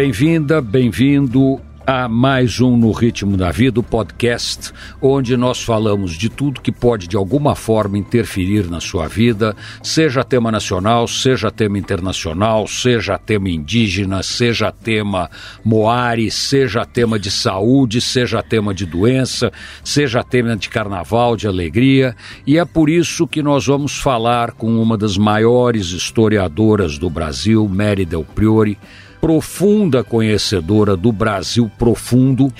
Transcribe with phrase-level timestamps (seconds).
[0.00, 6.30] bem-vinda, bem-vindo a mais um No Ritmo da Vida, o podcast onde nós falamos de
[6.30, 11.78] tudo que pode de alguma forma interferir na sua vida, seja tema nacional, seja tema
[11.78, 15.28] internacional, seja tema indígena, seja tema
[15.62, 19.52] moari, seja tema de saúde, seja tema de doença,
[19.84, 24.80] seja tema de carnaval, de alegria, e é por isso que nós vamos falar com
[24.80, 28.78] uma das maiores historiadoras do Brasil, Mary Del Priori,
[29.20, 32.52] profunda conhecedora do Brasil profundo,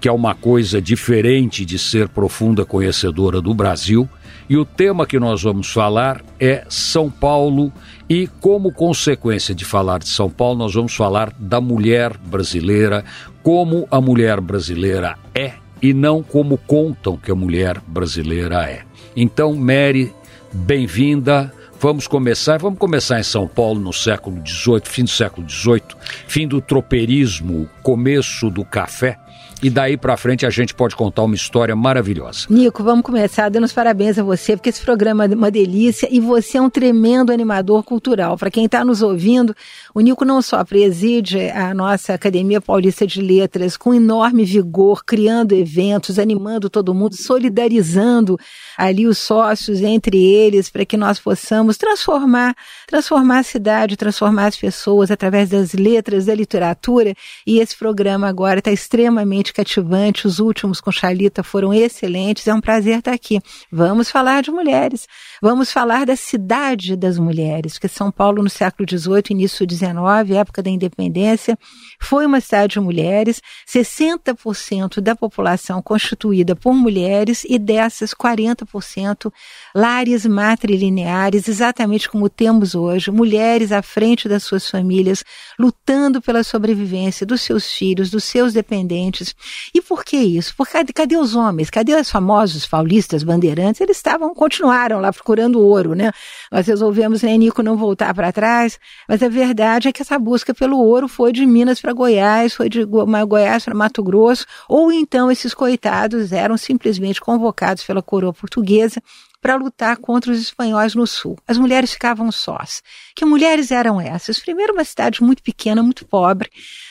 [0.00, 4.08] que é uma coisa diferente de ser profunda conhecedora do Brasil.
[4.48, 7.72] E o tema que nós vamos falar é São Paulo,
[8.08, 13.04] e como consequência de falar de São Paulo, nós vamos falar da mulher brasileira,
[13.42, 18.82] como a mulher brasileira é e não como contam que a mulher brasileira é.
[19.16, 20.12] Então, Mary,
[20.52, 21.52] bem-vinda.
[21.84, 25.82] Vamos começar, vamos começar em São Paulo no século XVIII, fim do século XVIII,
[26.26, 29.18] fim do tropeirismo, começo do café.
[29.62, 32.46] E daí para frente a gente pode contar uma história maravilhosa.
[32.50, 36.20] Nico, vamos começar dando os parabéns a você, porque esse programa é uma delícia e
[36.20, 38.36] você é um tremendo animador cultural.
[38.36, 39.54] Para quem está nos ouvindo,
[39.94, 45.54] o Nico não só preside a nossa Academia Paulista de Letras com enorme vigor, criando
[45.54, 48.38] eventos, animando todo mundo, solidarizando
[48.76, 52.54] ali os sócios entre eles para que nós possamos transformar,
[52.86, 57.14] transformar a cidade, transformar as pessoas através das letras, da literatura.
[57.46, 60.26] E esse programa agora está extremamente cativante.
[60.26, 62.46] Os últimos com Chalita foram excelentes.
[62.46, 63.40] É um prazer estar aqui.
[63.70, 65.06] Vamos falar de mulheres.
[65.42, 70.62] Vamos falar da cidade das mulheres, porque São Paulo no século XVIII, início XIX, época
[70.62, 71.58] da independência,
[72.00, 79.32] foi uma cidade de mulheres, 60% da população constituída por mulheres e dessas 40%
[79.74, 85.24] lares matrilineares, exatamente como temos hoje, mulheres à frente das suas famílias,
[85.58, 89.33] lutando pela sobrevivência dos seus filhos, dos seus dependentes.
[89.74, 90.54] E por que isso?
[90.56, 91.70] Porque cadê, os homens?
[91.70, 93.80] Cadê os famosos paulistas bandeirantes?
[93.80, 96.12] Eles estavam, continuaram lá procurando procurando ouro, né?
[96.50, 98.78] Nós resolvemos, né, Nico, não voltar para trás,
[99.08, 102.68] mas a verdade é que essa busca pelo ouro foi de Minas para Goiás, foi
[102.68, 109.02] de Goiás para Mato Grosso, ou então esses coitados eram simplesmente convocados pela coroa portuguesa
[109.44, 111.36] para lutar contra os espanhóis no sul.
[111.46, 112.82] As mulheres ficavam sós.
[113.14, 114.38] Que mulheres eram essas?
[114.38, 116.50] Primeiro, uma cidade muito pequena, muito pobre,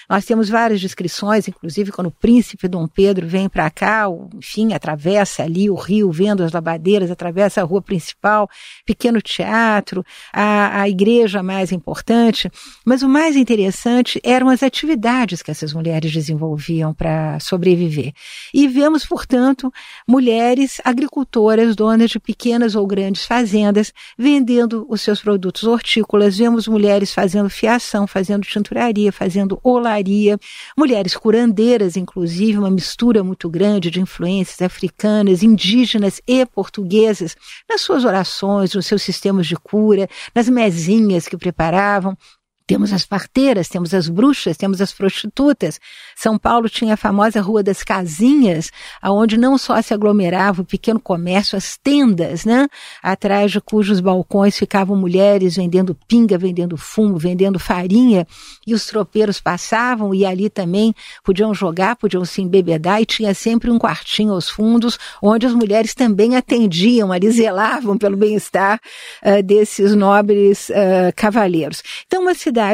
[0.09, 4.05] nós temos várias descrições, inclusive quando o príncipe Dom Pedro vem para cá,
[4.35, 8.49] enfim, atravessa ali o rio, vendo as lavadeiras, atravessa a rua principal,
[8.85, 12.47] pequeno teatro, a, a igreja mais importante.
[12.85, 18.13] Mas o mais interessante eram as atividades que essas mulheres desenvolviam para sobreviver.
[18.53, 19.73] E vemos, portanto,
[20.07, 26.37] mulheres agricultoras, donas de pequenas ou grandes fazendas, vendendo os seus produtos hortícolas.
[26.37, 30.37] Vemos mulheres fazendo fiação, fazendo tinturaria, fazendo olaria
[30.77, 37.33] mulheres curandeiras, inclusive, uma mistura muito grande de influências africanas, indígenas e portuguesas,
[37.69, 42.17] nas suas orações, nos seus sistemas de cura, nas mesinhas que preparavam.
[42.65, 45.81] Temos as parteiras, temos as bruxas, temos as prostitutas.
[46.15, 50.99] São Paulo tinha a famosa Rua das Casinhas, aonde não só se aglomerava o pequeno
[50.99, 52.67] comércio, as tendas, né?
[53.01, 58.25] Atrás de cujos balcões ficavam mulheres vendendo pinga, vendendo fumo, vendendo farinha,
[58.65, 63.69] e os tropeiros passavam e ali também podiam jogar, podiam se embebedar e tinha sempre
[63.69, 68.79] um quartinho aos fundos, onde as mulheres também atendiam, ali zelavam pelo bem-estar
[69.21, 71.83] uh, desses nobres uh, cavaleiros.
[72.07, 72.33] Então, uma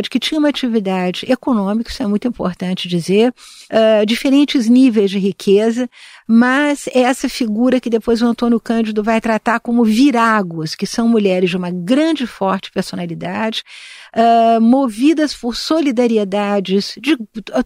[0.09, 3.33] que tinha uma atividade econômica, isso é muito importante dizer,
[3.71, 5.89] uh, diferentes níveis de riqueza,
[6.31, 11.07] mas é essa figura que depois o Antônio Cândido vai tratar como viragos, que são
[11.07, 13.63] mulheres de uma grande forte personalidade,
[14.15, 17.17] uh, movidas por solidariedades, de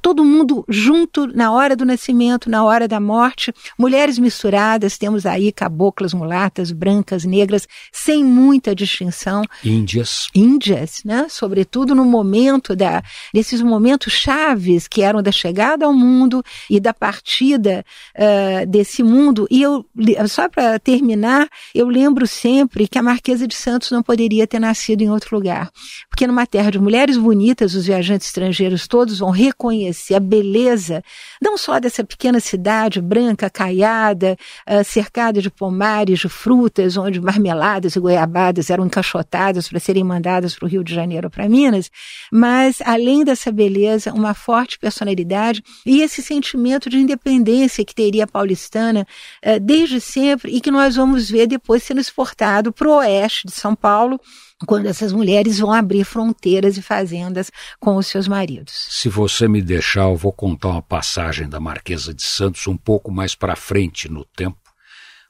[0.01, 5.51] todo mundo junto na hora do nascimento, na hora da morte, mulheres misturadas, temos aí
[5.51, 9.43] caboclas, mulatas, brancas, negras, sem muita distinção.
[9.61, 10.29] Índias.
[10.33, 11.27] Índias, né?
[11.29, 16.93] Sobretudo no momento da, desses momentos chaves que eram da chegada ao mundo e da
[16.93, 17.83] partida
[18.15, 19.47] uh, desse mundo.
[19.49, 19.85] E eu,
[20.27, 25.01] só para terminar, eu lembro sempre que a Marquesa de Santos não poderia ter nascido
[25.01, 25.71] em outro lugar.
[26.09, 31.03] Porque numa terra de mulheres bonitas, os viajantes estrangeiros todos vão reconhecer a beleza,
[31.41, 34.37] não só dessa pequena cidade branca, caiada,
[34.69, 40.55] uh, cercada de pomares, de frutas, onde marmeladas e goiabadas eram encaixotadas para serem mandadas
[40.55, 41.89] para o Rio de Janeiro ou para Minas,
[42.31, 48.42] mas além dessa beleza, uma forte personalidade e esse sentimento de independência que teria Paulo
[48.43, 49.07] paulistana
[49.45, 53.53] uh, desde sempre e que nós vamos ver depois sendo exportado para o oeste de
[53.53, 54.19] São Paulo,
[54.67, 58.87] quando essas mulheres vão abrir fronteiras e fazendas com os seus maridos.
[58.89, 63.11] Se você me deixar, eu vou contar uma passagem da Marquesa de Santos um pouco
[63.11, 64.57] mais para frente no tempo.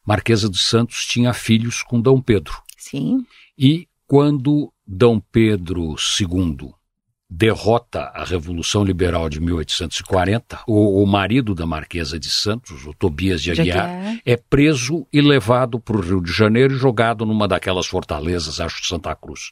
[0.05, 2.61] Marquesa de Santos tinha filhos com Dom Pedro.
[2.77, 3.25] Sim.
[3.57, 6.73] E quando Dom Pedro II
[7.35, 13.41] derrota a Revolução Liberal de 1840, o, o marido da Marquesa de Santos, o Tobias
[13.41, 14.19] de Aguiar, Aguiar.
[14.23, 18.81] é preso e levado para o Rio de Janeiro e jogado numa daquelas fortalezas, acho
[18.81, 19.49] de Santa Cruz.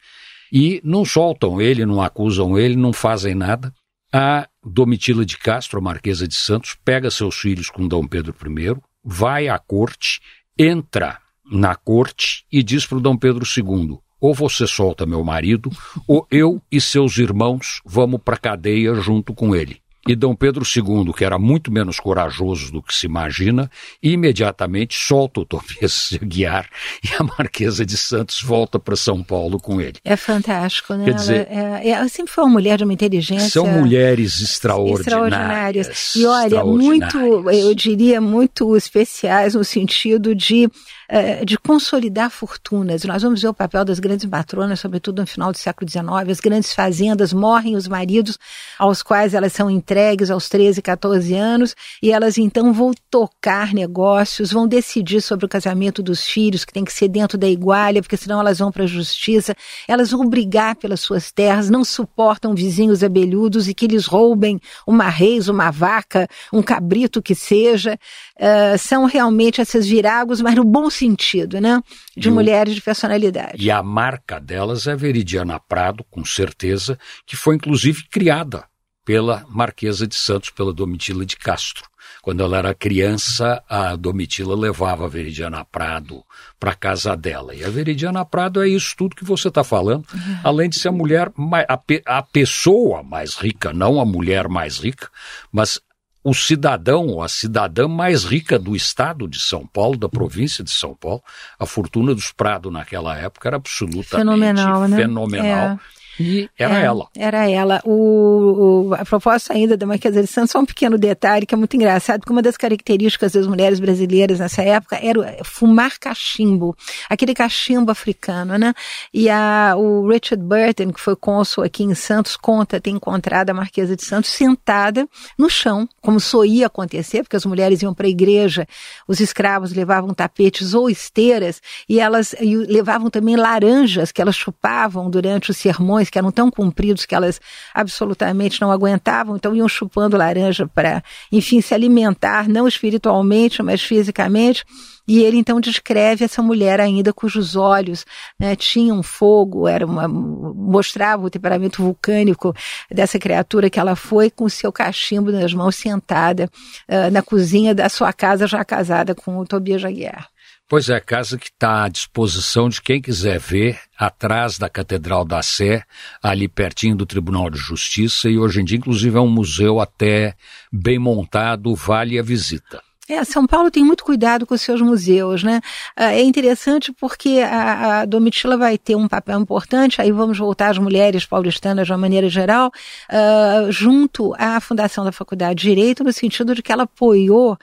[0.53, 3.73] E não soltam ele, não acusam ele, não fazem nada.
[4.13, 8.79] A Domitila de Castro, a Marquesa de Santos, pega seus filhos com Dom Pedro I,
[9.03, 10.19] vai à corte,
[10.57, 11.17] entra
[11.49, 15.71] na corte e diz para o Dom Pedro II: ou você solta meu marido,
[16.07, 19.80] ou eu e seus irmãos vamos para a cadeia junto com ele.
[20.07, 23.69] E Dom Pedro II, que era muito menos corajoso do que se imagina,
[24.01, 26.67] imediatamente solta o Tobias de Guiar
[27.03, 29.97] e a Marquesa de Santos volta para São Paulo com ele.
[30.03, 31.05] É fantástico, né?
[31.05, 33.49] Quer dizer, ela, é, ela sempre foi uma mulher de uma inteligência.
[33.49, 35.87] São mulheres extraordinárias.
[35.87, 36.15] extraordinárias.
[36.15, 37.17] E olha, muito,
[37.51, 40.67] eu diria, muito especiais no sentido de
[41.13, 43.03] eh, de consolidar fortunas.
[43.03, 46.07] Nós vamos ver o papel das grandes matronas, sobretudo no final do século XIX.
[46.29, 48.39] As grandes fazendas morrem os maridos
[48.79, 49.90] aos quais elas são entregues
[50.31, 56.01] aos 13, 14 anos, e elas então vão tocar negócios, vão decidir sobre o casamento
[56.01, 58.87] dos filhos, que tem que ser dentro da igualha, porque senão elas vão para a
[58.87, 59.55] justiça.
[59.87, 65.09] Elas vão brigar pelas suas terras, não suportam vizinhos abelhudos e que lhes roubem uma
[65.09, 67.97] reis, uma vaca, um cabrito que seja.
[68.37, 71.81] Uh, são realmente essas viragos, mas no bom sentido, né?
[72.15, 73.63] De e mulheres o, de personalidade.
[73.63, 78.70] E a marca delas é Veridiana Prado, com certeza, que foi inclusive criada
[79.03, 81.89] pela Marquesa de Santos, pela Domitila de Castro.
[82.21, 86.23] Quando ela era criança, a Domitila levava a Veridiana Prado
[86.59, 87.55] para casa dela.
[87.55, 90.37] E a Veridiana Prado é isso tudo que você está falando, uhum.
[90.43, 91.31] além de ser a mulher,
[91.67, 95.09] a, a pessoa mais rica, não a mulher mais rica,
[95.51, 95.79] mas
[96.23, 100.69] o cidadão ou a cidadã mais rica do estado de São Paulo, da província de
[100.69, 101.23] São Paulo.
[101.57, 104.87] A fortuna dos Prado naquela época era absolutamente fenomenal.
[104.87, 104.97] Né?
[104.97, 105.69] fenomenal.
[105.69, 106.00] É.
[106.19, 107.07] E era é, ela.
[107.17, 107.81] Era ela.
[107.85, 111.57] O, o, a proposta ainda da Marquesa de Santos, só um pequeno detalhe que é
[111.57, 116.75] muito engraçado, porque uma das características das mulheres brasileiras nessa época era fumar cachimbo,
[117.09, 118.73] aquele cachimbo africano, né?
[119.13, 123.53] E a, o Richard Burton, que foi cônsul aqui em Santos, conta ter encontrado a
[123.53, 128.09] Marquesa de Santos sentada no chão, como soía acontecer, porque as mulheres iam para a
[128.09, 128.67] igreja,
[129.07, 135.09] os escravos levavam tapetes ou esteiras, e elas e levavam também laranjas que elas chupavam
[135.09, 137.39] durante os sermões que eram tão compridos que elas
[137.73, 144.63] absolutamente não aguentavam, então iam chupando laranja para, enfim, se alimentar, não espiritualmente, mas fisicamente.
[145.07, 148.05] E ele então descreve essa mulher ainda cujos olhos
[148.39, 152.53] né, tinham fogo, era uma, mostrava o temperamento vulcânico
[152.89, 156.49] dessa criatura que ela foi com o seu cachimbo nas mãos, sentada
[156.87, 160.29] uh, na cozinha da sua casa, já casada com o Tobias Jaguar.
[160.71, 165.41] Pois é, casa que está à disposição de quem quiser ver, atrás da Catedral da
[165.41, 165.83] Sé,
[166.23, 170.33] ali pertinho do Tribunal de Justiça, e hoje em dia, inclusive, é um museu até
[170.71, 172.81] bem montado, vale a visita.
[173.11, 175.59] É, São Paulo tem muito cuidado com os seus museus, né?
[175.97, 180.69] Ah, é interessante porque a, a Domitila vai ter um papel importante, aí vamos voltar
[180.69, 186.05] às mulheres paulistanas de uma maneira geral, uh, junto à fundação da Faculdade de Direito,
[186.05, 187.57] no sentido de que ela apoiou uh,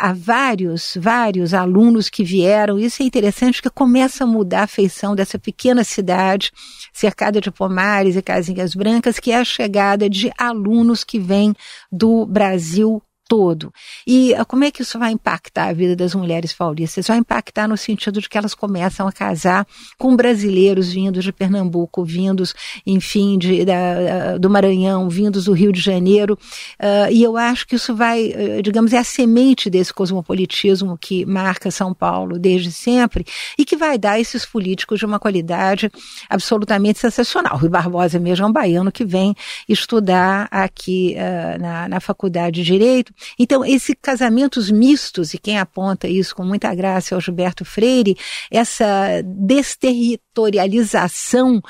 [0.00, 2.76] a vários, vários alunos que vieram.
[2.76, 6.50] Isso é interessante porque começa a mudar a feição dessa pequena cidade,
[6.92, 11.54] cercada de pomares e casinhas brancas, que é a chegada de alunos que vêm
[11.92, 13.72] do Brasil todo.
[14.06, 17.06] E ah, como é que isso vai impactar a vida das mulheres paulistas?
[17.06, 19.66] Vai impactar no sentido de que elas começam a casar
[19.98, 22.54] com brasileiros vindos de Pernambuco, vindos,
[22.86, 26.38] enfim, de, da, do Maranhão, vindos do Rio de Janeiro.
[26.80, 31.70] Uh, e eu acho que isso vai, digamos, é a semente desse cosmopolitismo que marca
[31.70, 33.24] São Paulo desde sempre
[33.58, 35.90] e que vai dar esses políticos de uma qualidade
[36.28, 37.56] absolutamente sensacional.
[37.56, 39.34] Rui Barbosa mesmo é um baiano que vem
[39.68, 46.08] estudar aqui uh, na, na Faculdade de Direito então, esse casamentos mistos, e quem aponta
[46.08, 48.16] isso com muita graça é o Gilberto Freire,
[48.50, 51.62] essa desterritorialização,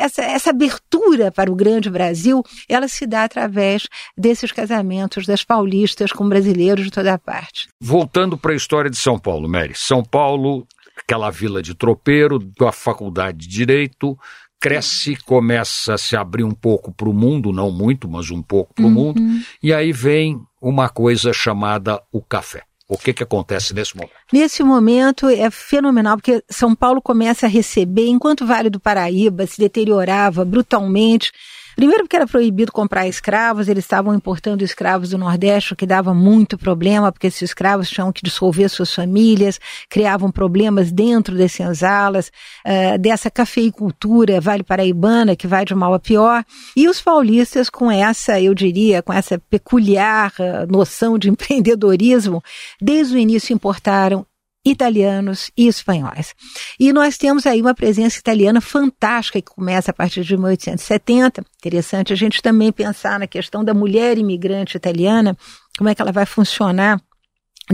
[0.00, 6.12] essa, essa abertura para o grande Brasil, ela se dá através desses casamentos das paulistas
[6.12, 7.68] com brasileiros de toda parte.
[7.80, 9.72] Voltando para a história de São Paulo, Mary.
[9.74, 10.66] São Paulo,
[10.96, 14.18] aquela vila de tropeiro, da faculdade de Direito,
[14.60, 18.74] cresce, começa a se abrir um pouco para o mundo, não muito, mas um pouco
[18.74, 18.94] para o uhum.
[18.94, 19.22] mundo,
[19.62, 22.62] e aí vem uma coisa chamada o café.
[22.88, 24.14] O que, que acontece nesse momento?
[24.32, 29.46] Nesse momento é fenomenal, porque São Paulo começa a receber, enquanto o Vale do Paraíba
[29.46, 31.30] se deteriorava brutalmente,
[31.78, 36.12] Primeiro porque era proibido comprar escravos, eles estavam importando escravos do Nordeste, o que dava
[36.12, 42.32] muito problema, porque esses escravos tinham que dissolver suas famílias, criavam problemas dentro das senzalas,
[42.66, 46.44] uh, dessa cafeicultura vale paraibana, que vai de mal a pior.
[46.76, 52.42] E os paulistas, com essa, eu diria, com essa peculiar uh, noção de empreendedorismo,
[52.82, 54.26] desde o início importaram
[54.70, 56.34] italianos e espanhóis.
[56.78, 61.44] E nós temos aí uma presença italiana fantástica que começa a partir de 1870.
[61.58, 65.36] Interessante a gente também pensar na questão da mulher imigrante italiana,
[65.76, 67.00] como é que ela vai funcionar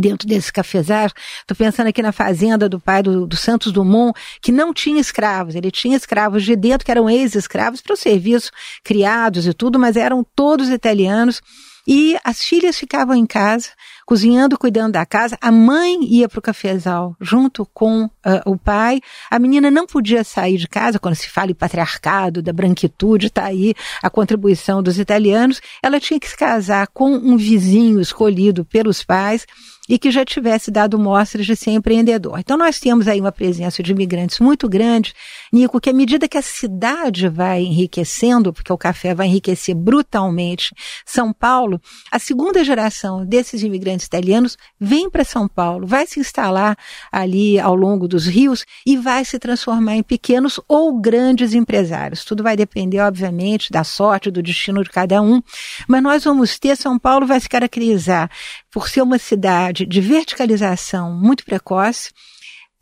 [0.00, 1.12] dentro desse cafezar.
[1.40, 5.54] Estou pensando aqui na fazenda do pai do, do, Santos Dumont, que não tinha escravos.
[5.54, 8.50] Ele tinha escravos de dentro, que eram ex-escravos para o serviço,
[8.82, 11.40] criados e tudo, mas eram todos italianos.
[11.86, 13.68] E as filhas ficavam em casa,
[14.06, 15.36] cozinhando, cuidando da casa.
[15.40, 18.10] A mãe ia para o cafezal junto com uh,
[18.46, 19.00] o pai.
[19.30, 23.44] A menina não podia sair de casa, quando se fala em patriarcado, da branquitude, está
[23.44, 25.60] aí a contribuição dos italianos.
[25.82, 29.46] Ela tinha que se casar com um vizinho escolhido pelos pais
[29.88, 32.38] e que já tivesse dado mostras de ser empreendedor.
[32.38, 35.12] Então nós temos aí uma presença de imigrantes muito grande,
[35.52, 40.74] Nico, que à medida que a cidade vai enriquecendo, porque o café vai enriquecer brutalmente
[41.04, 41.80] São Paulo,
[42.10, 46.76] a segunda geração desses imigrantes italianos vem para São Paulo, vai se instalar
[47.12, 52.24] ali ao longo dos rios e vai se transformar em pequenos ou grandes empresários.
[52.24, 55.40] Tudo vai depender, obviamente, da sorte, do destino de cada um,
[55.86, 58.30] mas nós vamos ter, São Paulo vai se caracterizar
[58.70, 62.10] por ser uma cidade de verticalização muito precoce,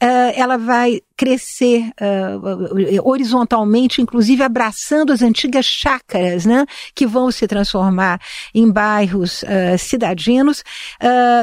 [0.03, 7.47] uh, ela vai crescer uh, horizontalmente, inclusive abraçando as antigas chácaras, né, que vão se
[7.47, 8.21] transformar
[8.53, 10.65] em bairros uh, cidadinos.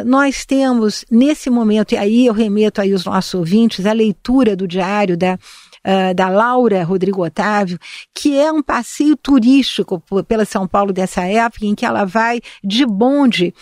[0.06, 4.68] nós temos nesse momento, e aí eu remeto aí os nossos ouvintes, a leitura do
[4.68, 5.38] diário da
[5.80, 7.80] Uh, da Laura Rodrigo Otávio,
[8.14, 12.86] que é um passeio turístico pela São Paulo dessa época, em que ela vai de
[12.86, 13.54] bonde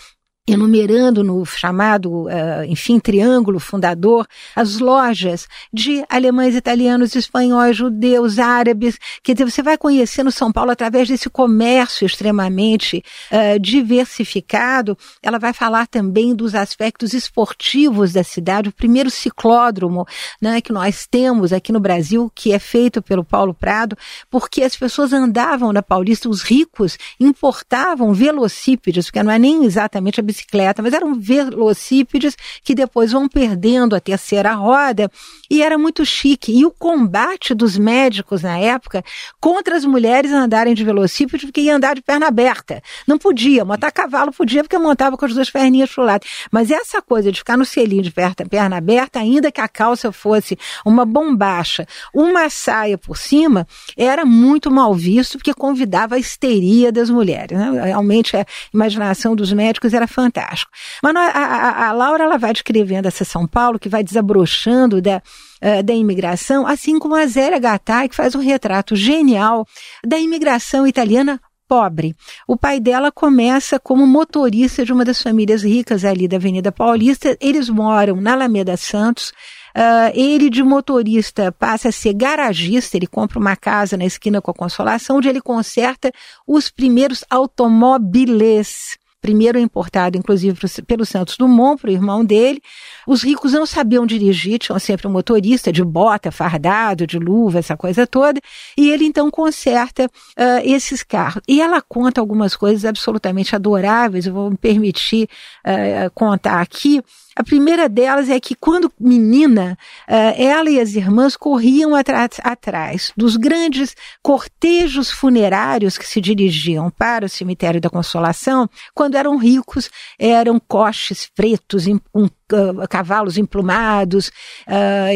[0.52, 4.26] enumerando no chamado, uh, enfim, triângulo fundador,
[4.56, 8.98] as lojas de alemães, italianos, espanhóis, judeus, árabes.
[9.22, 14.96] Quer dizer, você vai conhecendo São Paulo através desse comércio extremamente uh, diversificado.
[15.22, 18.68] Ela vai falar também dos aspectos esportivos da cidade.
[18.68, 20.06] O primeiro ciclódromo
[20.40, 23.96] né, que nós temos aqui no Brasil, que é feito pelo Paulo Prado,
[24.30, 30.20] porque as pessoas andavam na Paulista, os ricos importavam velocípedes, porque não é nem exatamente
[30.20, 35.10] a bicicleta, bicicleta, mas eram velocípedes que depois vão perdendo a terceira roda
[35.50, 36.52] e era muito chique.
[36.52, 39.04] E o combate dos médicos na época
[39.40, 42.82] contra as mulheres andarem de velocípede porque ia andar de perna aberta.
[43.06, 46.24] Não podia, montar cavalo podia porque montava com as duas perninhas pro lado.
[46.50, 50.58] Mas essa coisa de ficar no selinho de perna aberta, ainda que a calça fosse
[50.84, 53.66] uma bombacha, uma saia por cima,
[53.96, 57.58] era muito mal visto porque convidava a histeria das mulheres.
[57.58, 57.82] Né?
[57.84, 60.70] Realmente a imaginação dos médicos era fantástica fantástico.
[61.02, 65.22] Mas a, a, a Laura ela vai descrevendo essa São Paulo que vai desabrochando da,
[65.62, 69.66] uh, da imigração, assim como a Zélia Gattai, que faz um retrato genial
[70.06, 72.16] da imigração italiana pobre.
[72.46, 77.36] O pai dela começa como motorista de uma das famílias ricas ali da Avenida Paulista.
[77.40, 79.32] Eles moram na Alameda Santos.
[79.76, 84.50] Uh, ele de motorista passa a ser garagista, ele compra uma casa na esquina com
[84.50, 86.10] a Consolação, onde ele conserta
[86.46, 92.62] os primeiros automóveis primeiro importado, inclusive, pelo Santos Dumont, para o irmão dele.
[93.06, 97.76] Os ricos não sabiam dirigir, tinham sempre um motorista de bota, fardado, de luva, essa
[97.76, 98.40] coisa toda.
[98.76, 101.42] E ele então conserta uh, esses carros.
[101.48, 105.28] E ela conta algumas coisas absolutamente adoráveis, eu vou me permitir
[105.66, 107.02] uh, contar aqui.
[107.38, 109.78] A primeira delas é que quando menina,
[110.08, 117.26] eh, ela e as irmãs corriam atrás dos grandes cortejos funerários que se dirigiam para
[117.26, 124.32] o cemitério da Consolação, quando eram ricos, eram coches pretos uh, cavalos emplumados
[124.66, 125.14] uh,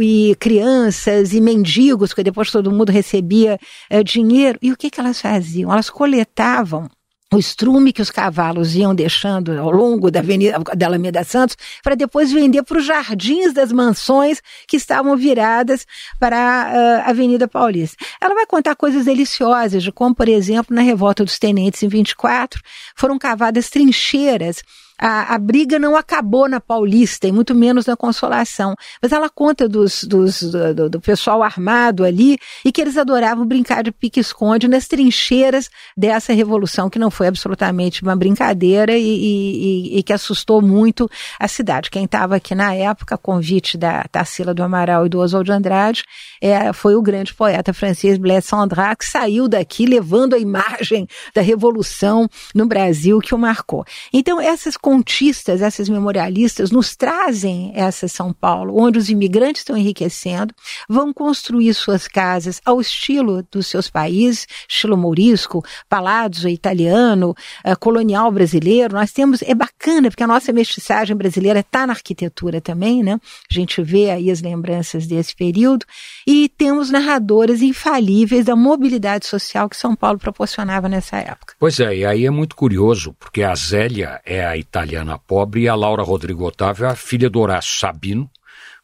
[0.00, 3.58] e, crianças e mendigos, que depois todo mundo recebia
[3.90, 4.60] uh, dinheiro.
[4.62, 5.72] E o que, que elas faziam?
[5.72, 6.88] Elas coletavam
[7.34, 11.94] o estrume que os cavalos iam deixando ao longo da Avenida da Alameda Santos para
[11.94, 15.86] depois vender para os jardins das mansões que estavam viradas
[16.18, 17.96] para a uh, Avenida Paulista.
[18.20, 22.60] Ela vai contar coisas deliciosas, de como, por exemplo, na revolta dos tenentes em 24,
[22.94, 24.62] foram cavadas trincheiras
[24.98, 28.74] a, a, briga não acabou na Paulista, e muito menos na Consolação.
[29.02, 33.82] Mas ela conta dos, dos do, do, pessoal armado ali e que eles adoravam brincar
[33.82, 40.02] de pique-esconde nas trincheiras dessa revolução, que não foi absolutamente uma brincadeira e, e, e
[40.02, 41.10] que assustou muito
[41.40, 41.90] a cidade.
[41.90, 46.04] Quem estava aqui na época, convite da Tarsila do Amaral e do Oswald de Andrade,
[46.40, 51.42] é, foi o grande poeta francês Blaise Sandra, que saiu daqui levando a imagem da
[51.42, 53.84] revolução no Brasil que o marcou.
[54.12, 60.54] Então, essas contistas, essas memorialistas, nos trazem essa São Paulo, onde os imigrantes estão enriquecendo,
[60.86, 68.30] vão construir suas casas ao estilo dos seus países, estilo mourisco, palazzo italiano, uh, colonial
[68.30, 68.94] brasileiro.
[68.94, 73.18] Nós temos, é bacana, porque a nossa mestiçagem brasileira está na arquitetura também, né?
[73.50, 75.86] A gente vê aí as lembranças desse período.
[76.26, 81.54] E temos narradoras infalíveis da mobilidade social que São Paulo proporcionava nessa época.
[81.58, 85.68] Pois é, e aí é muito curioso, porque a Zélia é a italiana pobre e
[85.68, 88.28] a Laura Rodrigo Otávio a filha do Horácio Sabino.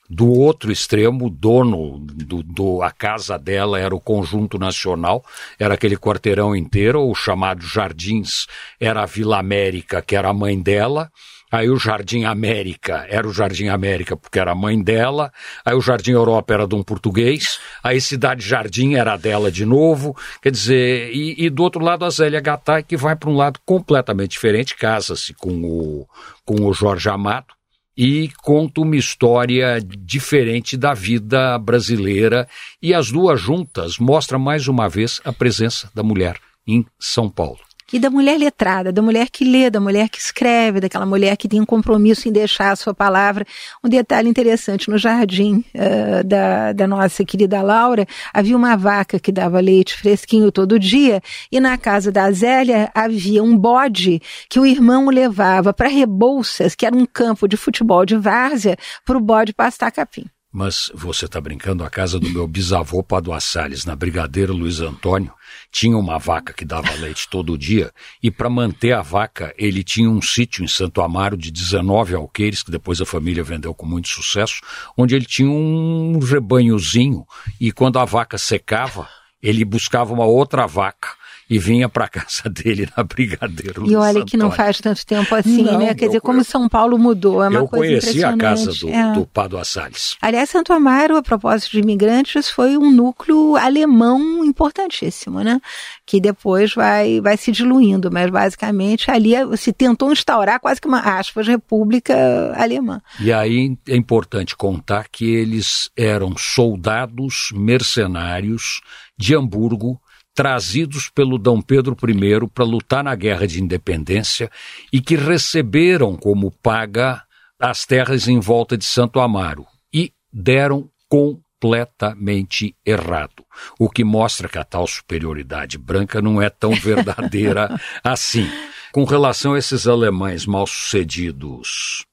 [0.09, 5.25] Do outro extremo, o dono do, do, a casa dela era o Conjunto Nacional,
[5.56, 8.47] era aquele quarteirão inteiro, o chamado Jardins
[8.80, 11.12] era a Vila América, que era a mãe dela,
[11.50, 15.33] Aí o Jardim América era o Jardim América porque era a mãe dela.
[15.64, 17.59] Aí o Jardim Europa era de um português.
[17.83, 20.16] Aí Cidade Jardim era dela de novo.
[20.40, 23.59] Quer dizer, e, e do outro lado a Zélia Gattai que vai para um lado
[23.66, 26.07] completamente diferente, casa-se com o,
[26.45, 27.54] com o Jorge Amado
[27.97, 32.47] e conta uma história diferente da vida brasileira.
[32.80, 37.59] E as duas juntas mostram mais uma vez a presença da mulher em São Paulo
[37.92, 41.49] e da mulher letrada, da mulher que lê, da mulher que escreve, daquela mulher que
[41.49, 43.44] tem um compromisso em deixar a sua palavra.
[43.82, 49.32] Um detalhe interessante, no jardim uh, da, da nossa querida Laura, havia uma vaca que
[49.32, 51.20] dava leite fresquinho todo dia,
[51.50, 56.87] e na casa da Zélia havia um bode que o irmão levava para Rebouças, que
[56.87, 60.26] era um campo de futebol de várzea, para o bode pastar capim.
[60.52, 65.33] Mas você está brincando, a casa do meu bisavô Padua Salles, na Brigadeiro Luiz Antônio,
[65.71, 70.11] tinha uma vaca que dava leite todo dia, e para manter a vaca, ele tinha
[70.11, 74.09] um sítio em Santo Amaro de 19 alqueires, que depois a família vendeu com muito
[74.09, 74.61] sucesso,
[74.97, 77.25] onde ele tinha um rebanhozinho,
[77.61, 79.09] e quando a vaca secava,
[79.40, 81.19] ele buscava uma outra vaca
[81.50, 83.90] e vinha para casa dele na Brigadeiro.
[83.90, 85.94] E olha que não faz tanto tempo assim, não, né?
[85.94, 89.12] Quer dizer, como São Paulo mudou, é uma eu coisa conheci a casa do, é.
[89.12, 90.16] do Padua Salles.
[90.22, 95.60] Aliás, Santo Amaro, a propósito de imigrantes, foi um núcleo alemão importantíssimo, né?
[96.06, 101.00] Que depois vai, vai se diluindo, mas basicamente ali se tentou instaurar quase que uma,
[101.00, 102.14] aspas, república
[102.56, 103.02] alemã.
[103.18, 108.80] E aí é importante contar que eles eram soldados mercenários
[109.18, 110.00] de Hamburgo
[110.35, 114.51] trazidos pelo Dom Pedro I para lutar na Guerra de Independência
[114.93, 117.23] e que receberam como paga
[117.59, 123.45] as terras em volta de Santo Amaro e deram completamente errado,
[123.79, 128.49] o que mostra que a tal superioridade branca não é tão verdadeira assim.
[128.93, 132.05] Com relação a esses alemães mal-sucedidos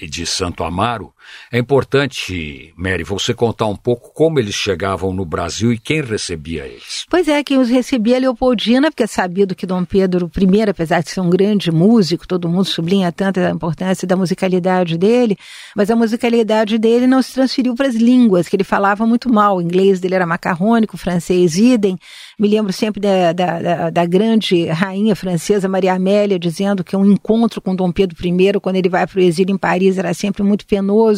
[0.00, 1.12] e de Santo Amaro,
[1.50, 6.66] é importante, Mary, você contar um pouco como eles chegavam no Brasil e quem recebia
[6.66, 7.04] eles.
[7.08, 11.02] Pois é, quem os recebia é Leopoldina, porque é sabido que Dom Pedro I, apesar
[11.02, 15.36] de ser um grande músico, todo mundo sublinha tanto a importância da musicalidade dele,
[15.74, 19.56] mas a musicalidade dele não se transferiu para as línguas, que ele falava muito mal.
[19.56, 21.98] O inglês dele era macarrônico, o francês idem.
[22.38, 27.04] Me lembro sempre da, da, da, da grande rainha francesa Maria Amélia dizendo que um
[27.04, 30.42] encontro com Dom Pedro I, quando ele vai para o exílio em Paris, era sempre
[30.42, 31.15] muito penoso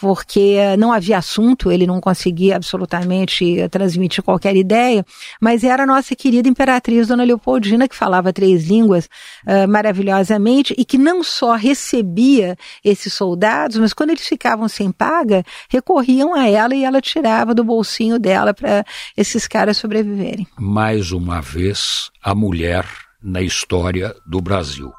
[0.00, 5.04] porque não havia assunto, ele não conseguia absolutamente transmitir qualquer ideia,
[5.40, 9.08] mas era a nossa querida imperatriz Dona Leopoldina, que falava três línguas
[9.46, 15.44] uh, maravilhosamente e que não só recebia esses soldados, mas quando eles ficavam sem paga,
[15.68, 18.84] recorriam a ela e ela tirava do bolsinho dela para
[19.16, 20.46] esses caras sobreviverem.
[20.58, 22.86] Mais uma vez, a mulher
[23.22, 24.92] na história do Brasil.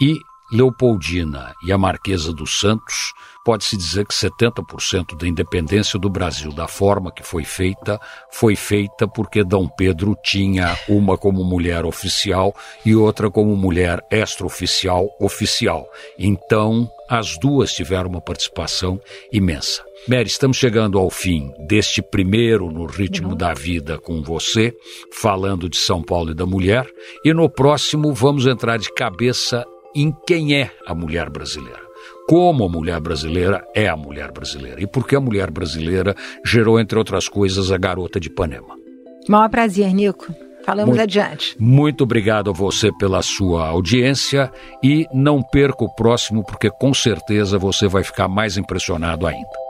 [0.00, 0.16] E
[0.52, 3.12] Leopoldina e a Marquesa dos Santos
[3.46, 9.06] pode-se dizer que 70% da independência do Brasil, da forma que foi feita, foi feita
[9.06, 12.52] porque Dom Pedro tinha uma como mulher oficial
[12.84, 15.86] e outra como mulher extraoficial oficial.
[16.18, 19.00] Então, as duas tiveram uma participação
[19.32, 19.84] imensa.
[20.08, 23.36] Mary, estamos chegando ao fim deste primeiro no ritmo uhum.
[23.36, 24.74] da vida com você,
[25.12, 26.84] falando de São Paulo e da mulher,
[27.24, 31.85] e no próximo vamos entrar de cabeça em quem é a mulher brasileira
[32.28, 36.98] como a mulher brasileira é a mulher brasileira e porque a mulher brasileira gerou, entre
[36.98, 38.76] outras coisas, a garota de Ipanema.
[39.28, 40.32] Maior prazer, Nico.
[40.64, 41.56] Falamos muito, adiante.
[41.60, 44.50] Muito obrigado a você pela sua audiência
[44.82, 49.65] e não perca o próximo, porque com certeza você vai ficar mais impressionado ainda.